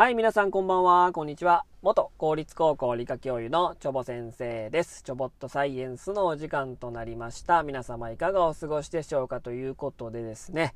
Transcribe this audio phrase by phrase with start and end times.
[0.00, 1.66] はい、皆さんこんばんは、こんにちは。
[1.82, 5.02] 元公立高校理科教諭のチョボ先生です。
[5.02, 7.62] チョボットサイエンスのお時間となりました。
[7.62, 10.74] 皆様いかがお過ごしでしょうかということでですね、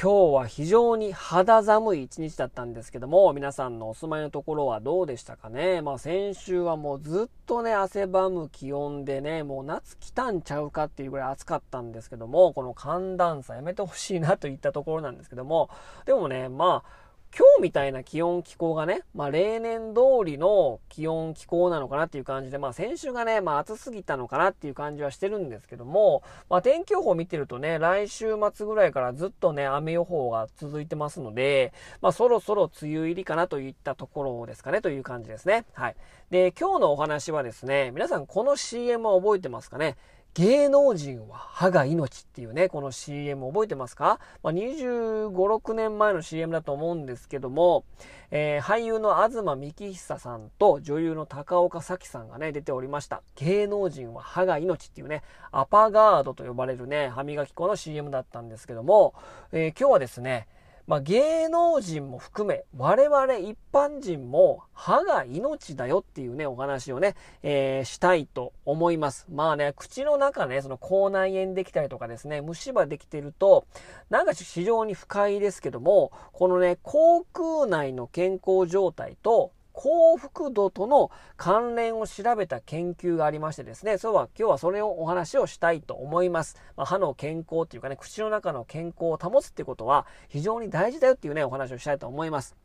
[0.00, 5.82] 今日は非常に肌寒い一日だったんですけども、皆さんのお住まいのところはどうでしたかね？
[5.82, 15.68] まあ先週はもうずっとね、汗ばむ気温でね、もう夏来たんちゃうかっていうぐらい暑かったんですけども、この寒暖差やめてほしいなといったところなんですけども、
[16.06, 17.03] でもね、まあ、
[17.36, 35.64] 今日みたいな気温気候がね、まあ例年通りの気温気候なのかなっていう感じで、まあ先週がね、まあ暑すぎたのかなっていう感じはしてるんですけども、まあ天気予報見てるとね、来週末ぐらいからずっとね、雨予報が続いてますので、まあそろそろ梅雨入りかなといったところですかねという感じですね。
[35.72, 35.96] はい。
[36.30, 39.96] で、今日のお話はですね、皆さんこの CM は覚えてますかね？
[40.34, 47.84] 芸能人は歯が命っていうね、この CM 覚えてますか、まあ、25、6年前の CM だと思うんですけども、
[48.32, 53.22] えー、俳優の東幹久さんと女優の高岡早紀さんがね、出ておりました。
[53.36, 59.14] 芸能人は歯が命っていうね、アパガードと呼ばれるね、歯磨き粉の CM だったんですけども、
[59.52, 60.48] えー、今日はですね、
[60.86, 69.26] まあ、芸能人も含め、我々一般人も歯が命だよっていうね、お話をね、えー、したいと思います。
[69.30, 73.64] まあね、口の中ね、その口内炎できたりとかですね、虫歯できてると、
[74.10, 86.56] なんか非常に不快ですけども、このね、口腔内の健康状態と、幸福度との関連を調べた研究がありましてですね、そうは今日はそれをお話をしたいと思います。
[86.76, 92.56] まあ、歯の健康っていうかね、口の中の健康を保つっていうことは非常に大事だよっていうね、お話をしたいと思います。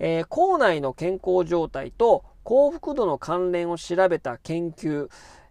[0.00, 5.08] えー、口内の健康状態と幸福度の関連を調べた研究、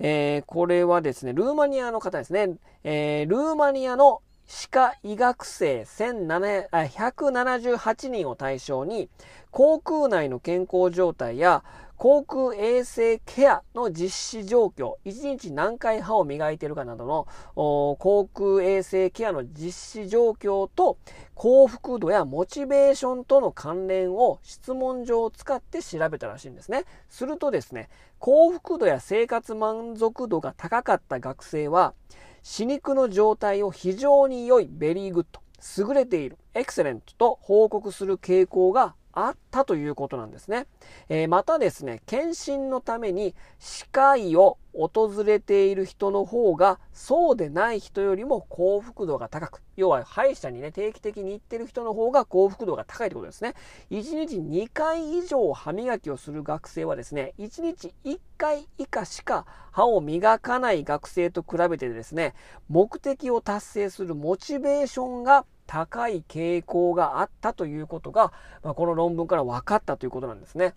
[0.00, 4.20] えー、これはですね、ルーマニアの方ですね、えー、ルーマニアの
[4.52, 9.08] 歯科医学生178人を対象に、
[9.52, 11.62] 口腔内の健康状態や
[11.96, 20.98] 口腔衛生ケアの実施状況、1日何回歯を磨いているかなどの口腔衛生ケアの実施状況と
[21.34, 26.86] 幸福度やモチベーションとの関連を質問状を使って調べたらしいんですね。
[27.08, 27.88] するとですね、
[28.18, 31.94] 幸福度や生活満足度が高かった学生は、
[32.42, 35.40] 歯肉の状態を非常に良い、 very good、
[35.86, 40.66] 優れている、 excellent と報告する傾向があったということなんですね。
[41.08, 53.54] えー、またですね、検診のために歯科医を訪れている人の方がそうでない人よりも幸福度が高く、要は歯医者にね、定期的に行ってる人の方が幸福度が高いということですね。
[53.90, 62.34] 1日2回以上歯磨きをする学生はですね、1日1回以下しか歯を磨かない学生と比べてですね、
[62.68, 68.32] 目的を達成するモチベーションが高い傾向があったということが、
[68.64, 70.74] まあ、この論文から分かったということなんですね。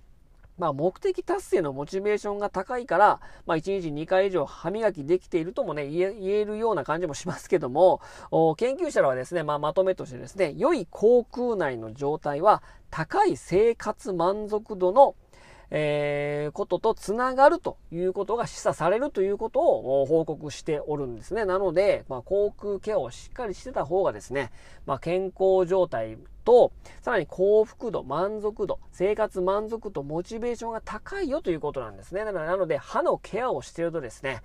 [0.60, 8.02] まあ、目的達成のモチベーションが高いから、まあ、1日2回以上歯磨きできているともね、言えるような感じもしますけども、
[8.58, 12.62] 研究者らはですね、まあ、まとめとしてですね、良い口腔内の状態は、
[12.92, 15.16] 高い生活満足度の
[15.72, 21.46] えー、こととつながるということが示唆されるということを報告しておるんですね。
[21.46, 24.52] なので、まあ、航空ケアをしっかりしてた方がですね、
[24.86, 32.26] まあ、健康状態と、さらに幸福度、満足度、生活満足度、モチベーションが高いよということなんですね。
[32.26, 34.42] だからなので、歯のケアをしているとですね、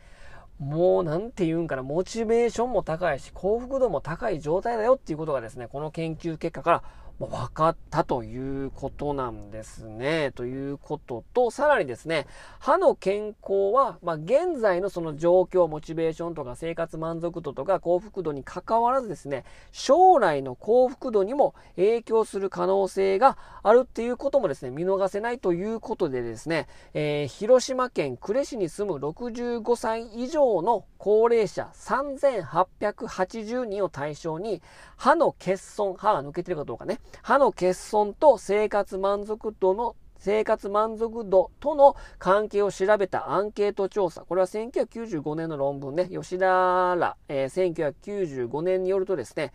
[0.58, 6.82] もうなんて言うんかな、モチベーションも高いし、幸福度も高い状態だよっていうことがですね、この研究結果から
[7.18, 10.30] 分かったということなんですね。
[10.36, 12.26] ということと、さらにですね、
[12.60, 34.62] 歯の健康は、まあ、現在のその状況、モチベーションとか生活満足度とか幸福度に関わらずですね、将来の幸福度にも影響する可能性があるっていうこともですね、見逃せないということでですね、えー、広島県呉市に住む65歳以上の高齢者3880人を対象に、
[34.96, 44.22] 歯の欠損、歯が抜けてるかどうかね、歯の欠損と生活満足度の生活満足度との関係を調べたアンケート調査。
[44.22, 49.52] これは1995年の論文ね、吉田ら、えー、1995年によるとですね、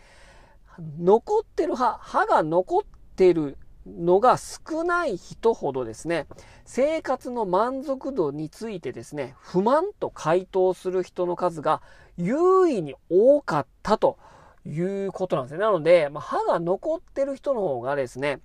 [1.00, 2.82] 残ってる歯、歯が残っ
[3.16, 6.28] てるのが少ない人ほどですね、
[6.66, 11.82] 生活の満足度についてですね、不満と回答する人の数が
[12.18, 14.18] 優位に多かったと
[14.65, 15.60] いうことなんですね。
[15.60, 18.39] なので、まあ、歯が残ってる人の方がですね、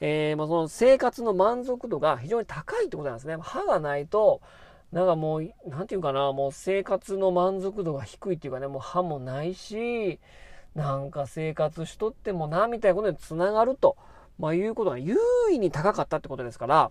[0.00, 3.36] えー、まあその生活の満足度が非常に高いってことなんですね。
[3.40, 4.40] 歯がないと、
[4.92, 10.20] なんかもう、なんていうかな、もう生活の満足度が低いっていうかね、もう歯もないし、
[10.74, 13.96] なんか生活しとってもな、みたいなことにつながると。
[14.38, 15.16] まあいうことが優
[15.52, 16.90] 位に高かったってことですから、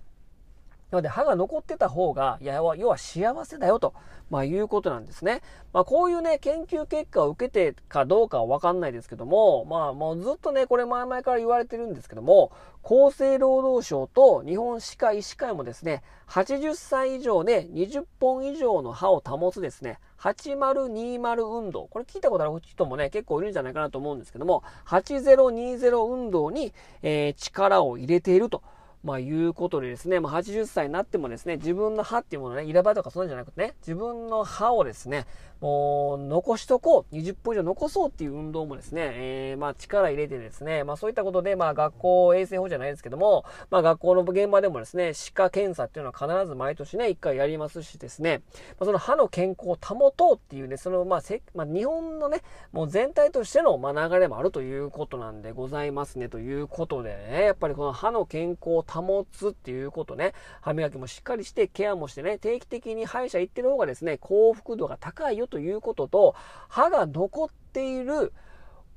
[0.94, 3.96] なので歯が残ってた方が、いや、要は幸せだよと、
[4.30, 5.42] まあ、いうことなんですね。
[5.74, 12.52] まあ、こういうね、研究結果を受けてかどうかはわかんないですけども、まあ、もうずっとね、これ前々から言われてるんですけども、
[12.84, 21.88] 厚生労働省と日本歯科医師会もですね、80歳以上で20本以上の歯を保つですね、8020運動。
[21.88, 28.62] これ聞いたことある人もね、結構いるんじゃないかなと思うんですけども、8020運動に、えー、力を入れていると。
[29.04, 35.26] まあ、いうことでですね、まあ、80歳になってもですね、自分の歯っていうものね、入れ歯とかそうなんじゃなくてね、自分の歯をですね、
[35.64, 48.42] 残しとこう、20分以上残そうっていう運動もですね、えー、まあ、力入れてですね、まあ、そういったことで、まあ、学校衛生法じゃないですけども、まあ、学校の現場でもですね、歯科検査っていうのは必ず毎年ね、1回やりますしですね、
[48.80, 52.42] まあ、その歯の健康を保とうっていうね、その、まあ、せまあ、日本のね、
[52.74, 66.36] もう全体としての、まあ、流れもあるということなんでございますね、ということでね、やっぱりこの歯の健康を保つっていうことね、歯磨きもしっかりして、ケアもしてね、定期的に歯医者行ってる方がですね、幸福度が高いよということと、
[66.70, 68.34] 歯が残っている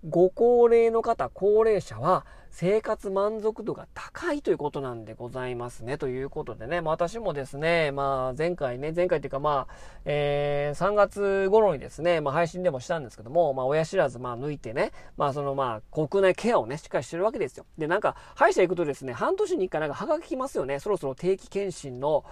[0.08, 5.98] ご高齢の方、高齢者は、生活満足度が高いということなんでございますね。
[5.98, 9.74] ということでね、まあ、私もですね、まあ、前回ね、前回っていうかまあ、
[10.06, 17.66] えー、3月頃にですね、まあ、配信でもしたんですけども、まあ、親知らず、まあ、抜いてね、まあ、そのまあ、国内ケアをね、しっかりしてるわけですよ。
[17.76, 20.80] で、なんか、歯医者行くとですね、半年に1回なんか歯がきますよね。
[20.80, 22.24] そろそろ定期検診の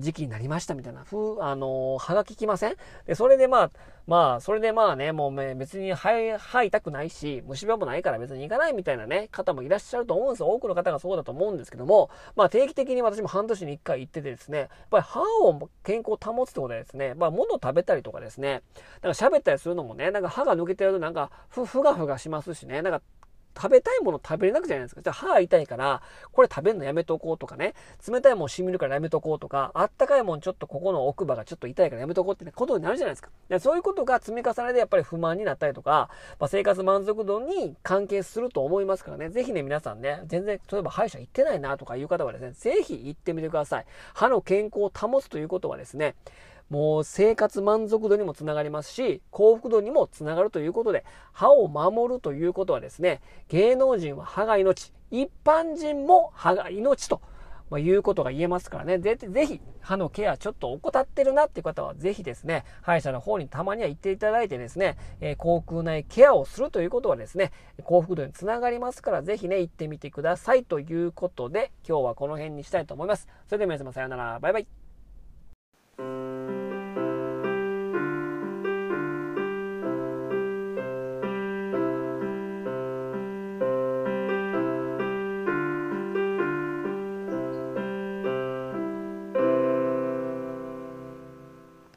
[0.00, 2.76] 時期になりましたみたいな、ふう、あのー、歯がききません？
[3.06, 3.70] で、それでまあ、
[4.06, 10.48] まあ、それでまあね、もう別に歯、歯痛くないし、虫歯もないから別に行かないみたいなね、方もいらっしゃると思うんですよ。
[10.48, 18.62] 多くの方がそうだと思うんですけども、まあ定期的に私も半年に1回行っててですね、やっぱり歯を健康を保つってことはですね、まあ物を食べたりとかですね、
[19.02, 23.02] なんか喋ったりするのもね、なんか歯が抜けてるとなんかふ、ふがふがしますしね、なんか
[23.56, 25.02] 食べたいもの食べれなくじゃないですか。
[25.02, 26.02] じゃあ歯痛いから、
[26.32, 27.74] これ食べるのやめとこうとかね、
[28.06, 33.30] 冷たいもん染みるからやめとこうとか、あったかいもんちょっとここの奥歯がちょっと痛いからやめとこうってねことになるじゃないですか。
[33.48, 36.08] でそういうことが積み重ねでやっぱり不満になったりとか、
[36.38, 43.86] まあ、生活満足度に関係すると思いますからね、ぜひね、皆さんね、全然、例えば歯医者行ってないなとかいう方はですね、ぜひ行ってみてください。
[44.14, 46.14] 歯の健康を保つということはですね、
[46.72, 53.20] もう生活満足度にもつながりますし、幸福度にもつながるということで、歯を守るということはですね、
[53.50, 57.20] 芸能人は歯が命、一般人も歯が命と、
[57.68, 67.52] まあ、いうことが言えますからね、ぜぜひ歯のケアちょっと怠ってるなっていう方はぜひですね、歯医者の方にたまには行っていただいてですね、えー、口腔内ケアをするということはですね、
[67.82, 73.28] 幸福度につながりますからぜひね、行ってみてくださいということで、今日はこの辺にしたいと思います。
[73.46, 76.31] それでは皆様さようなら、バイバイ。